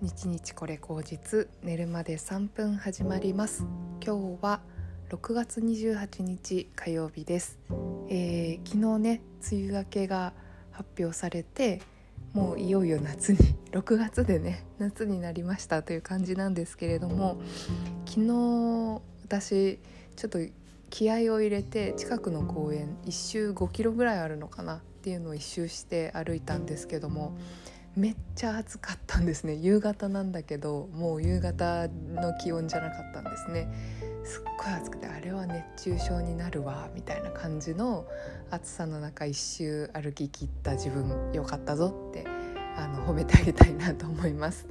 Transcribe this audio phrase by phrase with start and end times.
[0.00, 3.66] 日日これ口実寝るまで3分始まります。
[4.00, 4.60] 今日は
[5.10, 7.58] 6月28日火曜日です、
[8.08, 10.34] えー、昨日ね梅雨明けが
[10.70, 11.80] 発表されて
[12.32, 13.38] もういよいよ夏に
[13.72, 17.40] 6月でね夏になりましたという感じなんですけれども
[18.06, 19.80] 昨日私
[20.14, 20.38] ちょっと
[20.90, 27.36] 気合を入れて近くの公園1周5キロぐらいあるのかなっていうのを1周して歩いたんですけども
[27.98, 29.54] めっちゃ暑かったんですね。
[29.54, 33.68] 夕方なんだけどもう夕方の気温じゃなかったんですね。
[34.22, 38.06] すっごい暑くてあれは熱中症になるわみたいな感じの
[38.52, 42.24] 暑さの中一周歩き切った自分よかったぞって
[42.76, 44.68] あの褒めてあげたいなと思います。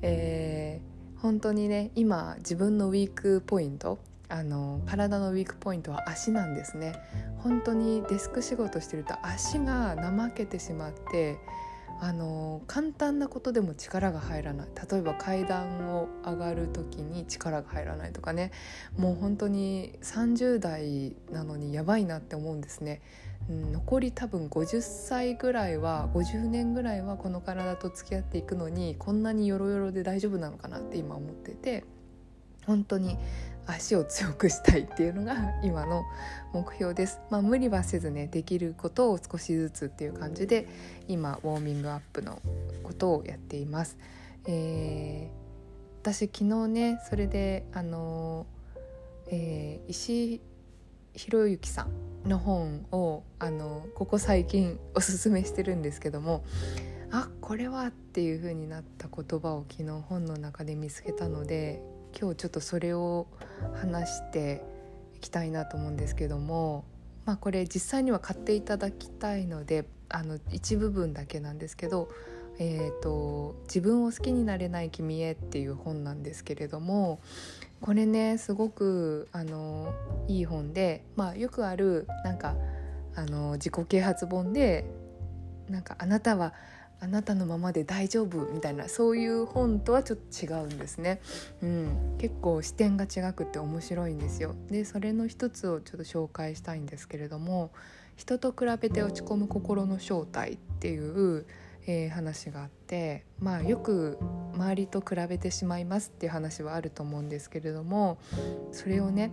[0.00, 3.98] えー、本当にね今自分のウィークポイント
[4.30, 6.94] あの体のウィークポイントは足なんですね。
[7.36, 11.36] 本当にデスク仕事してると足が怠けてしまって
[12.04, 14.68] あの簡単なことでも力が入らない。
[14.90, 18.50] 例えば階段を上がる時に力が入らないとかね。
[18.96, 23.02] もう本当に30代なのにやばいなって思うんですね。
[23.48, 31.84] うん、残り多分50歳ぐらいは50年ぐらいはこの体と付き合っていくのにこんなにヨロヨロで大丈夫なのかなって今思ってて。
[32.66, 33.16] 本当に
[33.66, 36.04] 足を強くしたいっていうのが今の
[36.52, 37.20] 目標です。
[37.30, 40.68] まあ、無理はせずねできることを少しずつっていう感じで
[41.08, 42.40] 今ウォーミングアップの
[42.82, 43.98] ことをやっています。
[44.46, 48.46] えー、私昨日ねそれであの、
[49.28, 50.40] えー、石
[51.14, 51.86] 博之さ
[52.24, 56.44] んの本をあのここ最近おすすめしてるんですけども
[57.10, 61.82] あこれはっていう風になった言葉を昨日本の中で見つけたので
[62.18, 63.26] 今日ちょっとそれを
[63.74, 64.62] 話して
[65.16, 66.84] いきたいなと思うんですけども
[67.24, 72.08] まあこれ実際には買っていただきたいのであの一部分だけなんですけど
[72.58, 77.20] 「えーと、自分を好きになれない君へ」っていう本なんですけれども
[77.80, 79.92] これねすごくあの
[80.28, 82.56] いい本で、まあ、よくあるなんか
[83.14, 84.84] あの自己啓発本で
[85.68, 86.52] なんかあなたは
[87.02, 91.20] あなたのままで大丈夫みたいなそういう本とはちょっと違うんですね、
[91.60, 94.54] うん、結構視点が違くて面白いんですよ。
[94.70, 97.72] でそれの一つをちょっと紹介したいんですけれども
[98.14, 101.44] 人と比べて落ち込む心の正体っていう、
[101.88, 104.16] えー、話があってまあよく
[104.54, 108.18] 周りと比べてしまいますっていう話はあると思うんですけれども
[108.70, 109.32] それをね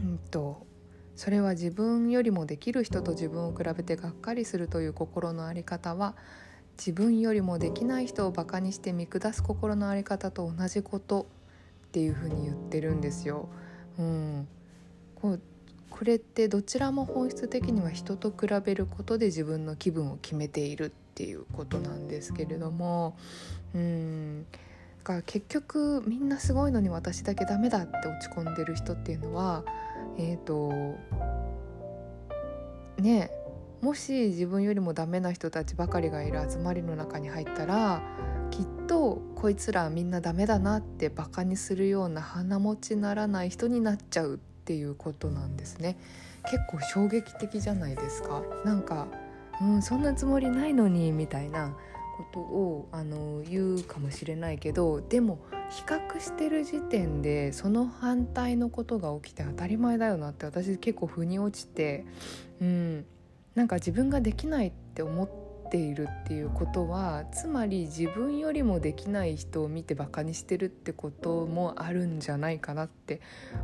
[0.00, 0.66] うんと
[1.14, 6.16] それは自分よりもできる人と自分を比べてがっかりするという心の在り方は
[6.80, 11.26] 自分よりもできない人をバカにして見下す心の在り方と同じこと
[11.88, 13.50] っていうふうに言ってるんですよ。
[13.98, 14.48] うん、
[15.14, 15.40] こう
[15.90, 23.14] これってどちらも本質的には人と比べることで自分の気分を決めているっていうことなんですけれども。
[23.74, 24.46] うん。
[25.00, 29.64] だから結局みんなすごいのに私だけダメだって落ち込んでる人っていうのは
[30.16, 30.70] えっ、ー、と
[32.98, 33.30] ね
[33.80, 38.02] もし自分よりもダメな人たちばかりがいる集まりの中に入ったら
[38.50, 45.96] きっとこいつらみんなダメだなってバカにするような鼻持ちならない人になっちゃうっていうことなんですね。
[46.44, 48.42] 結構衝撃的じゃないですか。
[48.64, 49.08] なんか、
[49.60, 51.74] うん、そんなつもりないのにみたいな
[52.18, 55.38] ことをあの言うかもしれないけどでも
[55.70, 62.04] 比較してる時点でその反対のことが起きて当たり前だよなって私結構腑に落ちて
[62.60, 63.06] うん。
[63.54, 73.20] なんか自分ができないって思っているっていうことはつまり自分よりもできない人を見てバカにしてるってこともあるんじゃないかなって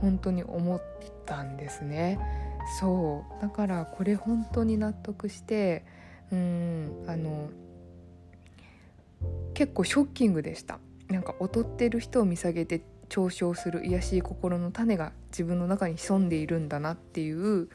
[0.00, 0.82] 本当に思っ
[1.26, 2.18] たんですね。
[2.78, 5.84] そうだからこれ本当に納得して
[6.30, 7.48] うんあの
[9.54, 17.68] 結構ショッキングでしたなんか劣ってる人を見下げて嘲笑する癒しい心の種が自分の中に潜んでいるんだなっていう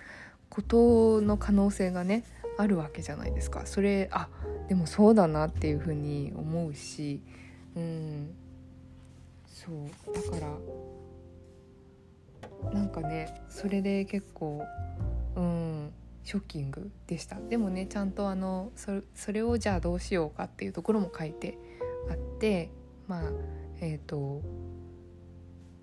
[0.55, 2.23] ことの可能性がね
[2.57, 3.65] あるわけじゃないですか。
[3.65, 4.29] それあ
[4.69, 7.21] でもそうだなっていうふうに思うし
[7.75, 8.33] うん。
[9.45, 10.13] そう。
[10.13, 10.45] だか
[12.63, 14.63] らなんかねそれで結構
[15.35, 15.91] うん
[16.23, 17.37] ショッキングでした。
[17.37, 21.57] でもねちゃんとあのそそれをじゃあどうしようかっていうところも書いて
[22.09, 22.69] あって
[23.09, 23.31] まあ
[23.81, 24.41] えっ、ー、と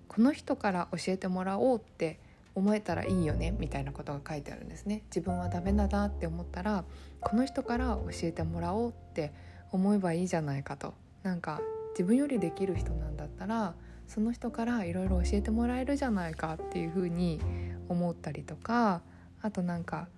[0.07, 2.19] この人から教えてもらおうって
[2.55, 5.03] 思えたらいいよねみたいなことが書いてあるんですね。
[5.05, 6.85] 自分はダメだなって思ったら
[7.19, 9.33] この人から教えてもらおうって
[9.71, 10.93] 思えばいいじゃないかと。
[11.23, 11.61] なんか
[11.91, 13.75] 自分よりできる人なんだったら
[14.07, 17.39] その人からいろいろ教えてもらえるじゃないかっていうふうに
[17.87, 19.01] 思ったりとか
[19.41, 20.09] あとなんか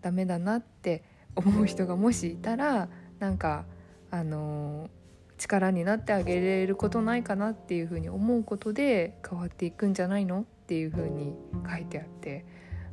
[0.00, 1.04] ダメだなって
[1.36, 2.88] 思う人がもしいたら
[3.18, 3.66] なんか
[4.10, 4.88] あの
[5.36, 10.46] 力になってあげれることないかなっていうふうに思うことで変わっていくんじゃないの？
[10.64, 11.34] っていうふうに
[11.70, 12.46] 書いてあって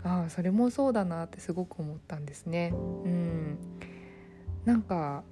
[0.04, 2.74] ああそれもそうだなってすごく思ったんですね。
[2.74, 3.58] うん、
[4.66, 5.24] なんか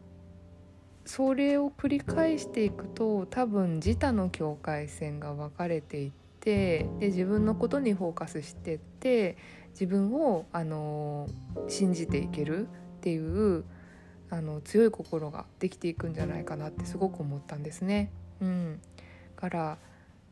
[1.06, 9.38] それを繰り返していくと多分自他の境界線が分かれていってで自分のことにフォーカスしてって
[9.72, 11.28] 自分をあの
[11.68, 12.70] 信じていけるっ
[13.02, 13.66] ていう
[14.30, 18.12] あの強い心ができていくんじゃないかなってすごく思ったんですね。
[18.40, 18.80] うん、
[19.36, 19.78] から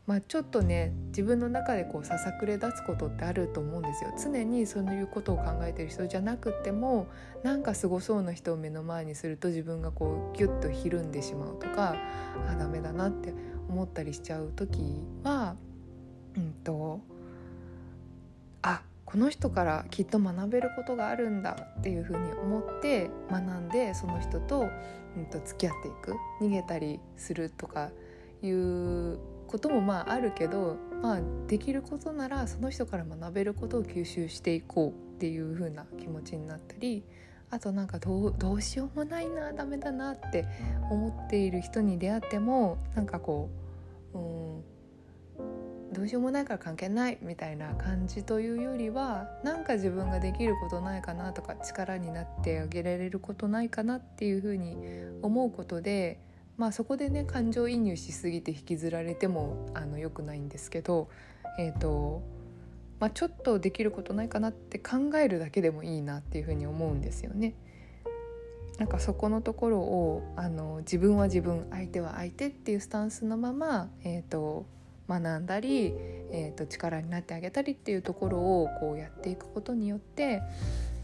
[0.08, 4.14] まあ、ちょっとね自分の中でこうささくれ立つことってあると思うんですよ。
[4.18, 7.08] 常にそういうことを考えてる人じゃなくても
[7.42, 11.94] なんかすごそうな人を目の前にすると自分がこうギュッとひるんでしまうとか
[12.48, 13.34] あダメだなって
[13.68, 14.80] 思ったりしちゃう時
[15.24, 15.56] は
[16.38, 17.00] うんと
[18.62, 24.70] あこの人からきっと学べることがあるんだっていうふうに思って学んでその人と,、
[25.18, 26.14] うん、と付き合っていく。
[26.40, 27.90] 逃げたりするとか
[28.40, 37.02] いうこともまああるけど、まあ、できることならその人から学べることを吸収していこうっていう風な気持ちになったり
[37.50, 40.44] あとなんかどうどうしようもないなダメだなって
[40.90, 43.48] 思っている人に出会ってもなんかこ
[44.14, 44.78] ううん
[45.92, 54.76] どうしようもないから関係ないみたいな感じというよりはなんか自分ができることないかなとか力になってあげられることないかなっていうふうに
[55.22, 56.20] 思うことで
[56.58, 61.08] まあそこでね感情移入しすぎて引きずられてもあの良くないんですけど、
[61.58, 62.22] えーと
[63.00, 67.54] まあ、ちょっとできることないかなって考えるだけでもいいなっていうふうに思うんですよね。
[68.78, 74.66] なんかそこのところをあの自分は自分相手は相手っていうスタンスのまま、えーと、
[75.08, 75.94] 学んだり、
[76.30, 80.42] えーと力になってあげたりっていうところをこうやっていくことによって、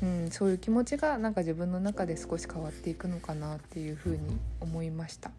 [0.05, 5.31] うん、そういう気持ちがなんか自分の中で少し変わっていくのかなっていうふうに思いました。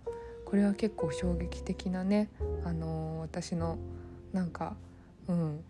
[0.43, 2.29] これは結構衝撃的なね、
[2.63, 3.77] あのー、私の
[4.33, 4.75] なんか
[5.27, 5.63] うん。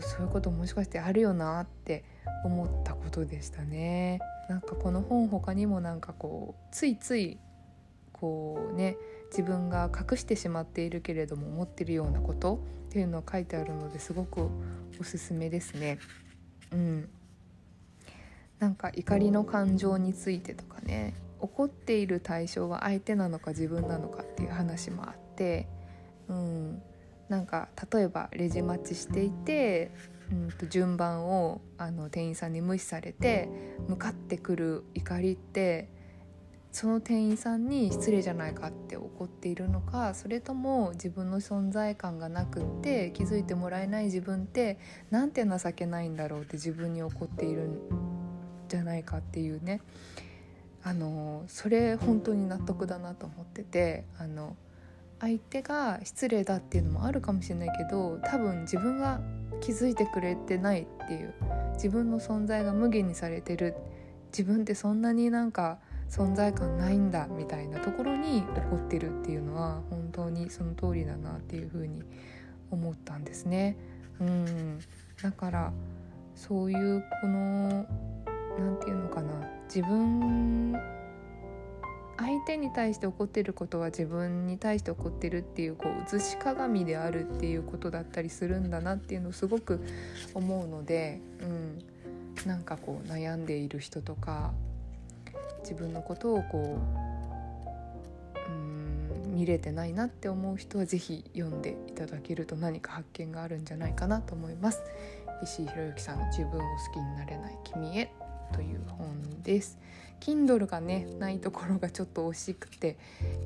[0.00, 2.04] そういうこともしかしてあるよなって
[2.44, 4.20] 思ったことでしたね。
[4.48, 7.38] なんかこの本他にもなんかこうついつい
[8.12, 8.96] こうね
[9.30, 14.48] 自分が隠してしまっているけれども思ってるようなことっていうのを書いてあるのですごく
[15.00, 15.98] おすすめですね。
[16.72, 17.08] うん、
[18.58, 25.66] なんか怒りの感情についてとかね怒っている対象は相手なのか自分なのかっていう話もあって、
[26.28, 26.82] うん、
[27.28, 29.90] なんか例えばレジ待ちしていて、
[30.30, 33.48] うんと順番をあの店員さんに無視されて
[33.88, 35.88] 向かってくる怒りって
[36.72, 44.78] その店員さんに失礼じゃないかって怒っているのかそれとも自分の存在感がなくって気づいてもらえない自分って
[45.10, 47.78] なんて情けないんだろうって自分に怒っているん
[48.68, 49.80] じゃないかっていうね。
[50.84, 54.56] あのそれ本当に納得だなと思っててあの
[55.20, 59.20] 相手が失礼だっていうのもあるかもしれないけど多分自分が
[59.60, 61.34] 気づいてくれてないっていう
[61.74, 63.76] 自分の存在が無限にされてる
[64.32, 65.78] 自分ってそんなになんか
[66.12, 72.02] 存在感ないんだみたいなところに怒ってるっていうのは本当にその通りだなっていうふうに
[72.70, 73.78] 思ったんですね。
[74.20, 74.78] うん。
[75.22, 75.72] だから
[76.36, 77.86] そういうこの
[78.58, 79.32] 何て言うのかな。
[79.74, 80.78] 自分
[82.18, 89.80] 相手に対して怒ってることは自分に対して怒ってるっていうこう映し鏡であるっていうことだったりするんだなっていうのをすごく
[90.34, 91.78] 思うので、うん、
[92.46, 94.52] なんかこう悩んでいる人とか
[95.62, 96.78] 自分のことをこ
[98.36, 104.82] ううん見れてないなって思う人は是非読んでいただけると何か発見があるんじゃないかなと思います。
[105.42, 108.12] 石井宏之さんの自分を好きになれない君へ
[108.52, 109.78] という本です。
[110.20, 112.96] Kindle がねないところがちょっと惜しくて、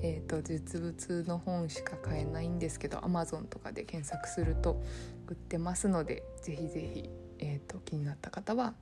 [0.03, 4.83] えーと、実物の本しか買えないんですけど Amazon とかで検索すると
[5.27, 7.09] 売ってますのでぜひぜひ、
[7.39, 8.75] えーと気になった方は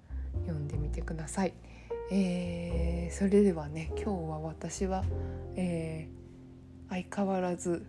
[0.46, 1.54] 読んでみてください。
[2.10, 5.04] えー、それではね今日は私は、
[5.56, 7.86] えー、相変わらず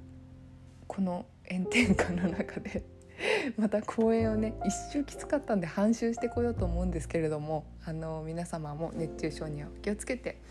[0.87, 2.83] この炎天下の中で
[3.57, 10.41] また公演をね一周きつかったんで半周してこようと思うんですけれどもあの皆様も熱中症にはお気をつけて、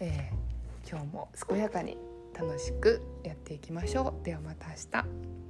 [0.00, 1.96] えー、今日も健やかに
[2.34, 4.24] 楽しくやっていきましょう。
[4.24, 5.47] ではまた明日